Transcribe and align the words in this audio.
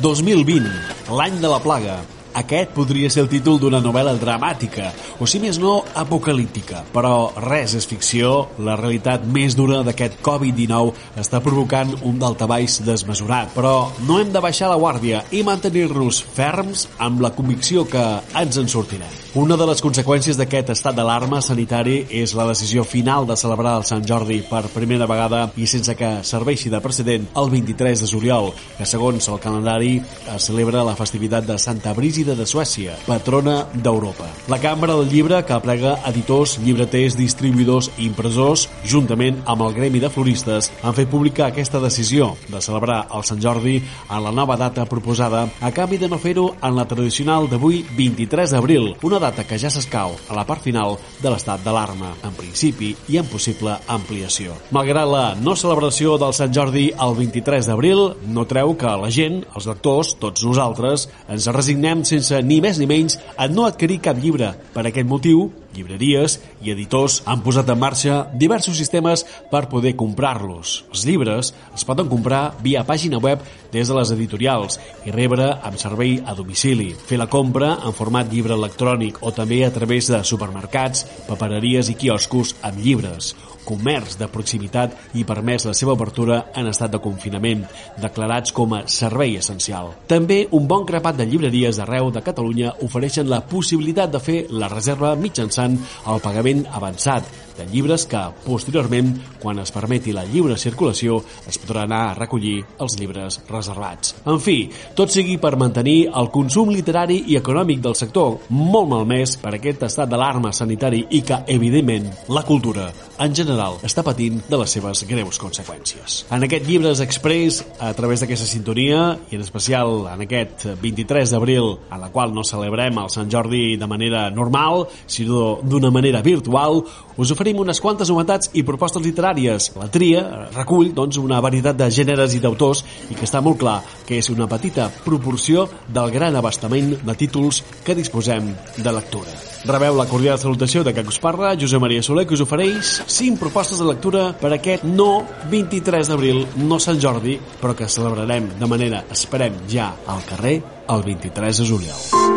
2020, 0.00 0.68
l'any 1.10 1.40
de 1.42 1.48
la 1.50 1.58
plaga. 1.58 1.96
Aquest 2.36 2.74
podria 2.76 3.10
ser 3.10 3.24
el 3.24 3.30
títol 3.32 3.58
d'una 3.60 3.80
novel·la 3.82 4.14
dramàtica, 4.20 4.90
o 5.18 5.26
si 5.26 5.40
més 5.42 5.58
no, 5.62 5.78
apocalíptica. 5.98 6.84
Però 6.92 7.30
res 7.44 7.74
és 7.78 7.88
ficció, 7.88 8.48
la 8.64 8.76
realitat 8.78 9.24
més 9.24 9.56
dura 9.58 9.80
d'aquest 9.86 10.20
Covid-19 10.24 11.20
està 11.22 11.40
provocant 11.44 11.94
un 12.06 12.18
daltabaix 12.20 12.80
desmesurat. 12.86 13.50
Però 13.56 13.90
no 14.06 14.20
hem 14.20 14.32
de 14.34 14.42
baixar 14.44 14.70
la 14.70 14.78
guàrdia 14.80 15.24
i 15.32 15.42
mantenir-nos 15.46 16.20
ferms 16.36 16.86
amb 16.98 17.24
la 17.24 17.32
convicció 17.34 17.86
que 17.88 18.04
ens 18.38 18.60
en 18.60 18.68
sortirem. 18.68 19.16
Una 19.38 19.58
de 19.60 19.66
les 19.68 19.82
conseqüències 19.84 20.38
d'aquest 20.38 20.72
estat 20.72 20.96
d'alarma 20.96 21.42
sanitari 21.44 21.98
és 22.16 22.32
la 22.34 22.46
decisió 22.48 22.82
final 22.82 23.26
de 23.28 23.36
celebrar 23.36 23.76
el 23.78 23.84
Sant 23.86 24.06
Jordi 24.08 24.40
per 24.48 24.64
primera 24.72 25.06
vegada 25.06 25.44
i 25.60 25.68
sense 25.68 25.94
que 25.94 26.08
serveixi 26.26 26.72
de 26.72 26.80
precedent 26.82 27.28
el 27.38 27.50
23 27.52 28.02
de 28.02 28.08
juliol, 28.10 28.50
que 28.78 28.88
segons 28.88 29.28
el 29.28 29.38
calendari 29.42 29.98
es 30.34 30.48
celebra 30.48 30.82
la 30.82 30.96
festivitat 30.98 31.46
de 31.46 31.58
Santa 31.60 31.92
Brígida 31.94 32.17
de 32.24 32.46
Suècia, 32.46 32.96
patrona 33.06 33.66
d'Europa. 33.74 34.26
La 34.48 34.58
Cambra 34.58 34.94
del 34.96 35.08
Llibre, 35.10 35.42
que 35.46 35.54
aplega 35.54 35.98
editors, 36.08 36.56
llibreters, 36.64 37.16
distribuïdors 37.18 37.90
i 37.96 38.06
impressors, 38.08 38.66
juntament 38.84 39.38
amb 39.46 39.62
el 39.66 39.74
Gremi 39.76 40.00
de 40.02 40.10
Floristes, 40.10 40.70
han 40.82 40.96
fet 40.96 41.10
pública 41.10 41.46
aquesta 41.46 41.80
decisió 41.82 42.32
de 42.48 42.62
celebrar 42.64 43.04
el 43.14 43.24
Sant 43.28 43.42
Jordi 43.42 43.76
en 43.78 44.24
la 44.24 44.32
nova 44.34 44.56
data 44.56 44.86
proposada 44.90 45.44
a 45.60 45.70
canvi 45.70 45.98
de 46.02 46.08
no 46.08 46.18
fer-ho 46.18 46.48
en 46.62 46.76
la 46.76 46.86
tradicional 46.90 47.48
d'avui 47.48 47.84
23 47.96 48.56
d'abril, 48.56 48.94
una 49.06 49.20
data 49.22 49.44
que 49.46 49.58
ja 49.58 49.70
s'escau 49.70 50.16
a 50.28 50.36
la 50.36 50.46
part 50.48 50.64
final 50.64 50.98
de 51.22 51.30
l'estat 51.30 51.62
d'alarma, 51.64 52.14
en 52.24 52.34
principi 52.38 52.94
i 53.08 53.20
en 53.20 53.28
possible 53.30 53.76
ampliació. 53.86 54.56
Malgrat 54.74 55.08
la 55.08 55.24
no 55.38 55.54
celebració 55.56 56.16
del 56.18 56.34
Sant 56.34 56.54
Jordi 56.54 56.88
el 56.98 57.14
23 57.18 57.70
d'abril, 57.70 58.04
no 58.26 58.46
treu 58.50 58.74
que 58.78 58.96
la 59.02 59.12
gent, 59.14 59.42
els 59.54 59.68
lectors, 59.70 60.14
tots 60.18 60.44
nosaltres, 60.46 61.08
ens 61.28 61.48
resignem 61.54 62.04
sense 62.08 62.40
ni 62.44 62.60
més 62.64 62.80
ni 62.80 62.88
menys 62.90 63.18
a 63.36 63.48
no 63.52 63.66
adquirir 63.68 64.00
cap 64.04 64.18
llibre. 64.20 64.52
Per 64.74 64.84
aquest 64.88 65.08
motiu, 65.08 65.48
llibreries 65.74 66.38
i 66.64 66.72
editors 66.72 67.22
han 67.26 67.42
posat 67.44 67.68
en 67.72 67.80
marxa 67.80 68.18
diversos 68.34 68.78
sistemes 68.78 69.24
per 69.50 69.66
poder 69.72 69.94
comprar-los. 69.98 70.84
Els 70.92 71.04
llibres 71.08 71.52
es 71.74 71.86
poden 71.88 72.08
comprar 72.08 72.54
via 72.64 72.86
pàgina 72.88 73.20
web 73.22 73.44
des 73.72 73.88
de 73.88 73.98
les 73.98 74.14
editorials 74.14 74.80
i 75.06 75.14
rebre 75.14 75.50
amb 75.62 75.78
servei 75.80 76.18
a 76.24 76.34
domicili. 76.38 76.90
Fer 76.94 77.20
la 77.20 77.28
compra 77.30 77.76
en 77.84 77.96
format 77.96 78.32
llibre 78.32 78.56
electrònic 78.56 79.22
o 79.22 79.34
també 79.36 79.64
a 79.64 79.74
través 79.74 80.08
de 80.12 80.24
supermercats, 80.24 81.04
papereries 81.28 81.92
i 81.92 81.98
quioscos 82.00 82.56
amb 82.62 82.80
llibres 82.84 83.34
comerç 83.68 84.16
de 84.16 84.28
proximitat 84.32 84.94
i 85.18 85.26
permès 85.28 85.66
la 85.68 85.74
seva 85.76 85.92
obertura 85.92 86.38
en 86.56 86.70
estat 86.70 86.94
de 86.94 87.00
confinament, 87.04 87.66
declarats 88.00 88.54
com 88.56 88.72
a 88.72 88.82
servei 88.88 89.36
essencial. 89.36 89.92
També 90.08 90.40
un 90.56 90.64
bon 90.70 90.86
grapat 90.88 91.18
de 91.18 91.26
llibreries 91.28 91.76
d'arreu 91.76 92.08
de 92.14 92.24
Catalunya 92.24 92.72
ofereixen 92.86 93.28
la 93.28 93.42
possibilitat 93.44 94.14
de 94.14 94.22
fer 94.24 94.38
la 94.48 94.70
reserva 94.72 95.12
mitjançant 95.20 95.57
el 95.60 96.24
pagament 96.24 96.64
avançat 96.80 97.28
de 97.58 97.66
llibres 97.68 98.06
que, 98.08 98.20
posteriorment, 98.46 99.12
quan 99.42 99.58
es 99.62 99.72
permeti 99.74 100.14
la 100.14 100.24
lliure 100.28 100.56
circulació, 100.58 101.18
es 101.48 101.58
podrà 101.60 101.84
anar 101.84 102.02
a 102.08 102.14
recollir 102.18 102.62
els 102.80 102.96
llibres 102.98 103.40
reservats. 103.50 104.14
En 104.28 104.40
fi, 104.42 104.58
tot 104.96 105.12
sigui 105.12 105.36
per 105.42 105.56
mantenir 105.60 106.08
el 106.08 106.30
consum 106.34 106.72
literari 106.72 107.20
i 107.32 107.38
econòmic 107.38 107.82
del 107.84 107.96
sector, 107.98 108.38
molt 108.48 108.90
malmès 108.92 109.36
per 109.42 109.54
aquest 109.56 109.84
estat 109.88 110.10
d'alarma 110.10 110.52
sanitari 110.54 111.04
i 111.18 111.22
que, 111.26 111.42
evidentment, 111.50 112.08
la 112.32 112.44
cultura, 112.46 112.88
en 113.18 113.34
general, 113.34 113.80
està 113.86 114.04
patint 114.06 114.40
de 114.48 114.60
les 114.60 114.76
seves 114.78 115.04
greus 115.08 115.40
conseqüències. 115.42 116.22
En 116.34 116.44
aquest 116.46 116.66
Llibres 116.68 117.02
Express, 117.04 117.64
a 117.80 117.92
través 117.96 118.22
d'aquesta 118.22 118.46
sintonia, 118.46 119.18
i 119.30 119.38
en 119.38 119.42
especial 119.42 120.06
en 120.12 120.24
aquest 120.26 120.68
23 120.82 121.34
d'abril, 121.34 121.74
en 121.90 122.00
la 122.02 122.12
qual 122.14 122.34
no 122.34 122.44
celebrem 122.46 122.98
el 123.02 123.10
Sant 123.10 123.30
Jordi 123.32 123.76
de 123.80 123.88
manera 123.90 124.28
normal, 124.30 124.86
sinó 125.06 125.58
d'una 125.62 125.90
manera 125.94 126.22
virtual, 126.22 126.82
us 127.18 127.32
oferim 127.34 127.47
unes 127.56 127.80
quantes 127.80 128.10
novetats 128.12 128.50
i 128.52 128.64
propostes 128.66 129.02
literàries. 129.04 129.70
La 129.78 129.88
tria 129.88 130.24
recull 130.52 130.92
doncs, 130.92 131.16
una 131.16 131.40
varietat 131.40 131.78
de 131.78 131.88
gèneres 131.88 132.34
i 132.36 132.42
d'autors 132.42 132.84
i 133.08 133.16
que 133.16 133.24
està 133.24 133.40
molt 133.40 133.60
clar 133.62 133.78
que 134.06 134.18
és 134.18 134.28
una 134.28 134.48
petita 134.50 134.90
proporció 135.04 135.68
del 135.88 136.10
gran 136.12 136.36
abastament 136.36 136.98
de 137.00 137.16
títols 137.16 137.62
que 137.84 137.96
disposem 137.96 138.52
de 138.76 138.92
lectura. 138.92 139.32
Rebeu 139.68 139.96
la 139.96 140.06
cordial 140.06 140.38
salutació 140.38 140.84
de 140.84 140.92
que 140.94 141.02
us 141.06 141.18
parla, 141.18 141.56
Josep 141.58 141.80
Maria 141.82 142.02
Soler, 142.02 142.26
que 142.26 142.36
us 142.36 142.44
ofereix 142.44 142.92
5 143.06 143.40
propostes 143.40 143.80
de 143.80 143.88
lectura 143.88 144.32
per 144.38 144.52
aquest 144.54 144.84
no 144.84 145.24
23 145.50 146.12
d'abril, 146.12 146.44
no 146.68 146.78
Sant 146.78 147.00
Jordi, 147.00 147.38
però 147.60 147.74
que 147.74 147.88
celebrarem 147.88 148.52
de 148.58 148.70
manera, 148.70 149.04
esperem, 149.10 149.64
ja 149.68 149.94
al 150.06 150.24
carrer 150.28 150.60
el 150.88 151.06
23 151.06 151.62
de 151.62 151.68
juliol. 151.72 152.36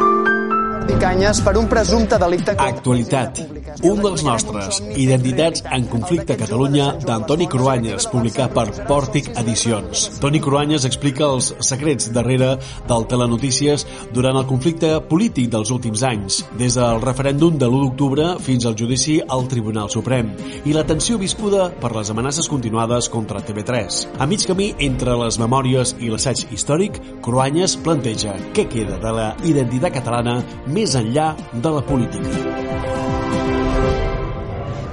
Canyes 1.02 1.40
per 1.42 1.56
un 1.58 1.66
presumpte 1.66 2.18
delicte... 2.22 2.54
Actualitat. 2.62 3.40
Un 3.80 4.02
dels 4.04 4.24
nostres, 4.26 4.82
Identitats 5.00 5.64
en 5.72 5.86
conflicte 5.90 6.36
a 6.36 6.40
Catalunya, 6.40 6.92
d'Antoni 7.06 7.48
Cruanyes, 7.50 8.08
publicat 8.12 8.54
per 8.54 8.68
Pòrtic 8.90 9.32
Edicions. 9.40 10.04
Toni 10.22 10.42
Cruanyes 10.44 10.86
explica 10.88 11.30
els 11.32 11.52
secrets 11.64 12.12
darrere 12.14 12.52
del 12.90 13.08
Telenotícies 13.10 13.86
durant 14.14 14.38
el 14.38 14.48
conflicte 14.50 14.92
polític 15.10 15.50
dels 15.54 15.72
últims 15.74 16.04
anys, 16.08 16.42
des 16.60 16.76
del 16.78 17.02
referèndum 17.04 17.58
de 17.58 17.70
l'1 17.70 17.88
d'octubre 17.88 18.28
fins 18.44 18.68
al 18.68 18.78
judici 18.78 19.20
al 19.22 19.48
Tribunal 19.52 19.90
Suprem, 19.94 20.34
i 20.66 20.76
la 20.76 20.86
tensió 20.88 21.18
viscuda 21.22 21.70
per 21.82 21.94
les 21.96 22.12
amenaces 22.12 22.50
continuades 22.52 23.10
contra 23.10 23.42
TV3. 23.42 24.04
A 24.20 24.28
mig 24.28 24.46
camí 24.48 24.72
entre 24.80 25.16
les 25.24 25.40
memòries 25.42 25.96
i 26.00 26.12
l'assaig 26.12 26.48
històric, 26.52 27.00
Cruanyes 27.24 27.78
planteja 27.82 28.36
què 28.54 28.68
queda 28.70 29.00
de 29.02 29.16
la 29.16 29.32
identitat 29.48 30.00
catalana 30.02 30.42
més 30.68 30.98
enllà 31.00 31.32
de 31.54 31.78
la 31.80 31.86
política. 31.88 32.52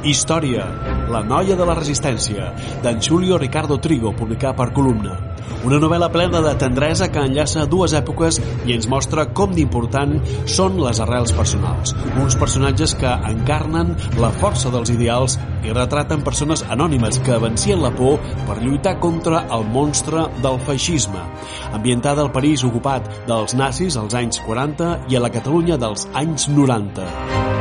Història, 0.09 0.63
la 1.11 1.25
noia 1.27 1.57
de 1.59 1.65
la 1.67 1.75
resistència, 1.75 2.53
d'en 2.85 3.01
Julio 3.03 3.37
Ricardo 3.37 3.77
Trigo, 3.83 4.15
publicat 4.17 4.57
per 4.57 4.71
Columna. 4.73 5.17
Una 5.67 5.81
novel·la 5.83 6.07
plena 6.15 6.39
de 6.45 6.53
tendresa 6.61 7.09
que 7.11 7.25
enllaça 7.27 7.67
dues 7.67 7.93
èpoques 7.99 8.39
i 8.69 8.77
ens 8.77 8.87
mostra 8.89 9.27
com 9.35 9.53
d'important 9.57 10.15
són 10.47 10.79
les 10.81 11.03
arrels 11.03 11.35
personals. 11.35 11.97
Uns 12.23 12.39
personatges 12.39 12.95
que 13.01 13.11
encarnen 13.33 13.97
la 14.23 14.31
força 14.39 14.71
dels 14.71 14.95
ideals 14.95 15.37
i 15.67 15.75
retraten 15.75 16.23
persones 16.25 16.63
anònimes 16.71 17.19
que 17.27 17.41
vencien 17.43 17.83
la 17.83 17.91
por 17.91 18.23
per 18.47 18.61
lluitar 18.63 18.97
contra 19.03 19.45
el 19.51 19.67
monstre 19.67 20.29
del 20.45 20.61
feixisme. 20.69 21.27
Ambientada 21.75 22.23
al 22.23 22.31
París 22.33 22.63
ocupat 22.65 23.11
dels 23.27 23.59
nazis 23.59 23.99
als 23.99 24.15
anys 24.15 24.39
40 24.47 24.95
i 25.11 25.19
a 25.19 25.25
la 25.27 25.35
Catalunya 25.35 25.77
dels 25.77 26.07
anys 26.15 26.49
90. 26.49 27.58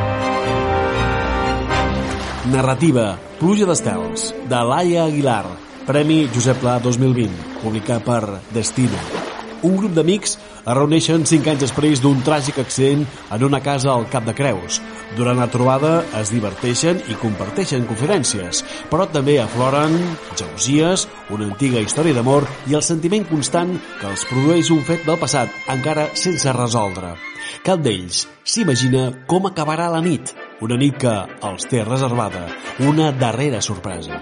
Narrativa, 2.48 3.18
Pluja 3.36 3.66
d'estels, 3.68 4.30
de 4.48 4.58
Laia 4.64 5.02
Aguilar, 5.04 5.44
Premi 5.84 6.22
Josep 6.32 6.62
Pla 6.62 6.78
2020, 6.80 7.60
publicat 7.60 8.06
per 8.06 8.38
Destino. 8.54 8.96
Un 9.68 9.74
grup 9.76 9.92
d'amics 9.92 10.38
es 10.38 10.72
reuneixen 10.78 11.26
cinc 11.28 11.50
anys 11.52 11.66
després 11.66 12.00
d'un 12.00 12.22
tràgic 12.24 12.62
accident 12.62 13.04
en 13.36 13.44
una 13.44 13.60
casa 13.60 13.92
al 13.92 14.08
Cap 14.08 14.24
de 14.24 14.32
Creus. 14.38 14.80
Durant 15.18 15.36
la 15.42 15.50
trobada 15.52 15.92
es 16.22 16.32
diverteixen 16.32 17.04
i 17.12 17.18
comparteixen 17.20 17.84
confidències, 17.90 18.64
però 18.88 19.10
també 19.12 19.36
afloren 19.42 20.00
gelosies, 20.32 21.04
una 21.28 21.50
antiga 21.52 21.84
història 21.84 22.16
d'amor 22.16 22.48
i 22.72 22.80
el 22.80 22.86
sentiment 22.86 23.28
constant 23.28 23.76
que 24.00 24.08
els 24.08 24.24
produeix 24.32 24.72
un 24.72 24.84
fet 24.88 25.04
del 25.04 25.20
passat 25.20 25.52
encara 25.68 26.08
sense 26.16 26.56
resoldre. 26.56 27.16
Cap 27.66 27.84
d'ells 27.84 28.24
s'imagina 28.44 29.10
com 29.28 29.50
acabarà 29.50 29.92
la 29.92 30.04
nit, 30.04 30.32
una 30.64 30.76
nit 30.78 30.96
que 30.98 31.14
els 31.48 31.66
té 31.70 31.84
reservada 31.86 32.46
una 32.86 33.12
darrera 33.12 33.60
sorpresa. 33.62 34.18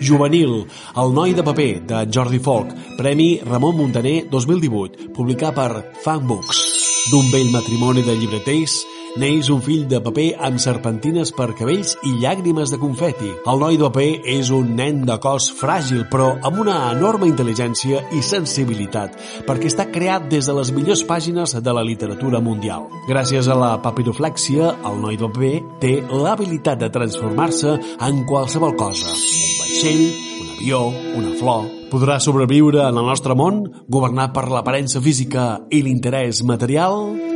Juvenil, 0.00 0.64
El 0.96 1.12
noi 1.14 1.34
de 1.36 1.44
paper, 1.44 1.72
de 1.86 1.98
Jordi 2.08 2.40
Folk, 2.40 2.72
Premi 2.96 3.40
Ramon 3.44 3.76
Montaner 3.76 4.24
2018, 4.30 5.10
publicat 5.16 5.54
per 5.54 5.84
Fanbooks. 6.04 6.62
D'un 7.10 7.28
vell 7.32 7.52
matrimoni 7.52 8.02
de 8.06 8.16
llibreters, 8.16 8.80
neix 9.18 9.48
un 9.50 9.62
fill 9.64 9.86
de 9.90 9.98
paper 10.02 10.28
amb 10.46 10.60
serpentines 10.62 11.32
per 11.34 11.50
cabells 11.58 11.96
i 12.06 12.12
llàgrimes 12.20 12.70
de 12.70 12.78
confeti. 12.80 13.30
El 13.50 13.62
noi 13.62 13.78
de 13.80 13.88
paper 13.88 14.10
és 14.36 14.50
un 14.54 14.74
nen 14.78 15.02
de 15.08 15.16
cos 15.22 15.48
fràgil, 15.58 16.04
però 16.12 16.30
amb 16.46 16.60
una 16.62 16.76
enorme 16.92 17.28
intel·ligència 17.30 18.04
i 18.14 18.22
sensibilitat, 18.22 19.16
perquè 19.48 19.70
està 19.70 19.88
creat 19.90 20.28
des 20.30 20.46
de 20.46 20.54
les 20.56 20.72
millors 20.76 21.04
pàgines 21.08 21.56
de 21.56 21.74
la 21.74 21.84
literatura 21.86 22.42
mundial. 22.44 22.86
Gràcies 23.08 23.48
a 23.48 23.58
la 23.58 23.72
papiroflèxia, 23.82 24.74
el 24.86 25.02
noi 25.02 25.18
de 25.18 25.30
paper 25.30 25.54
té 25.82 25.96
l'habilitat 26.10 26.80
de 26.84 26.92
transformar-se 26.92 27.76
en 28.06 28.24
qualsevol 28.28 28.76
cosa. 28.78 29.10
Un 29.10 29.58
vaixell, 29.64 30.06
un 30.40 30.56
avió, 30.56 30.86
una 31.18 31.36
flor... 31.40 31.68
Podrà 31.90 32.20
sobreviure 32.22 32.84
en 32.84 33.00
el 33.00 33.08
nostre 33.08 33.34
món, 33.34 33.64
governat 33.90 34.30
per 34.30 34.44
l'aparença 34.46 35.02
física 35.02 35.56
i 35.74 35.82
l'interès 35.82 36.44
material? 36.46 37.29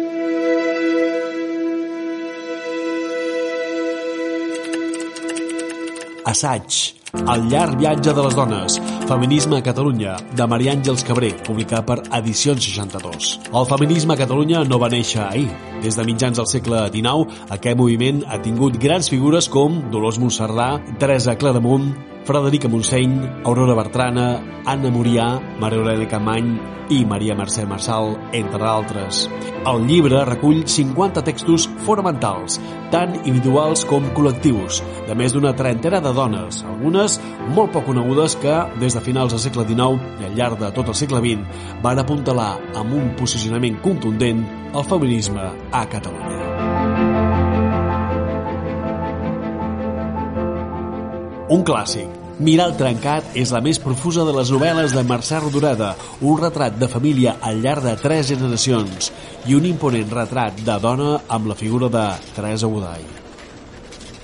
Assaig, 6.34 6.76
el 7.14 7.44
llarg 7.46 7.76
viatge 7.78 8.10
de 8.10 8.22
les 8.24 8.34
dones, 8.34 8.78
Feminisme 9.06 9.60
a 9.60 9.62
Catalunya, 9.62 10.16
de 10.34 10.46
Maria 10.50 10.72
Àngels 10.74 11.04
Cabré, 11.06 11.28
publicat 11.46 11.86
per 11.86 12.00
Edicions 12.18 12.64
62. 12.66 13.28
El 13.52 13.68
feminisme 13.70 14.16
a 14.16 14.18
Catalunya 14.18 14.64
no 14.66 14.80
va 14.82 14.88
néixer 14.90 15.20
ahir. 15.22 15.46
Des 15.84 15.94
de 15.94 16.06
mitjans 16.08 16.40
del 16.40 16.48
segle 16.50 16.80
XIX, 16.90 17.38
aquest 17.54 17.78
moviment 17.78 18.24
ha 18.26 18.40
tingut 18.42 18.80
grans 18.82 19.12
figures 19.12 19.46
com 19.52 19.78
Dolors 19.94 20.18
Montserrà, 20.18 20.72
Teresa 20.98 21.36
Claramunt, 21.38 21.92
Frederica 22.24 22.68
Montseny, 22.68 23.42
Aurora 23.44 23.74
Bertrana, 23.74 24.62
Anna 24.64 24.90
Murià, 24.90 25.40
Maria 25.60 25.78
Aurelia 25.78 26.08
Camany 26.08 26.54
i 26.88 27.04
Maria 27.04 27.34
Mercè 27.36 27.64
Marçal, 27.68 28.14
entre 28.32 28.64
altres. 28.64 29.24
El 29.68 29.84
llibre 29.88 30.22
recull 30.28 30.62
50 30.68 31.22
textos 31.24 31.66
fonamentals, 31.84 32.58
tant 32.92 33.14
individuals 33.24 33.84
com 33.88 34.08
col·lectius, 34.16 34.80
de 35.08 35.16
més 35.16 35.36
d'una 35.36 35.54
trentena 35.56 36.00
de 36.04 36.12
dones, 36.16 36.62
algunes 36.68 37.18
molt 37.56 37.72
poc 37.76 37.88
conegudes 37.88 38.36
que, 38.40 38.56
des 38.80 38.96
de 38.96 39.04
finals 39.04 39.36
del 39.36 39.44
segle 39.44 39.68
XIX 39.68 40.20
i 40.20 40.28
al 40.28 40.36
llarg 40.40 40.60
de 40.60 40.72
tot 40.76 40.92
el 40.92 40.98
segle 41.00 41.24
XX, 41.24 41.68
van 41.84 42.00
apuntalar 42.00 42.54
amb 42.74 42.96
un 43.00 43.14
posicionament 43.20 43.80
contundent 43.84 44.44
el 44.74 44.90
feminisme 44.90 45.52
a 45.72 45.86
Catalunya. 45.88 46.43
Un 51.52 51.60
clàssic. 51.60 52.08
Mirar 52.40 52.70
el 52.70 52.76
trencat 52.78 53.34
és 53.38 53.50
la 53.52 53.60
més 53.62 53.76
profusa 53.78 54.24
de 54.24 54.32
les 54.34 54.48
novel·les 54.50 54.94
de 54.96 55.02
Mercè 55.06 55.38
Rodoreda, 55.42 55.90
un 56.24 56.38
retrat 56.40 56.78
de 56.80 56.88
família 56.88 57.36
al 57.44 57.60
llarg 57.62 57.84
de 57.84 57.92
tres 58.00 58.30
generacions 58.32 59.12
i 59.46 59.54
un 59.54 59.68
imponent 59.68 60.08
retrat 60.16 60.56
de 60.64 60.78
dona 60.80 61.18
amb 61.28 61.50
la 61.52 61.58
figura 61.58 61.90
de 61.92 62.06
Teresa 62.34 62.70
Godall. 62.72 63.04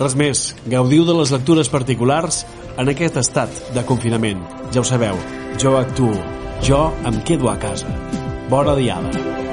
Res 0.00 0.16
més, 0.16 0.46
gaudiu 0.72 1.04
de 1.04 1.18
les 1.20 1.34
lectures 1.36 1.68
particulars 1.68 2.40
en 2.80 2.88
aquest 2.88 3.20
estat 3.20 3.62
de 3.76 3.84
confinament. 3.84 4.40
Ja 4.72 4.80
ho 4.80 4.88
sabeu, 4.88 5.20
jo 5.60 5.76
actuo, 5.76 6.16
jo 6.64 6.86
em 7.04 7.20
quedo 7.20 7.52
a 7.52 7.58
casa. 7.60 7.92
Bona 8.48 8.74
diada. 8.80 9.49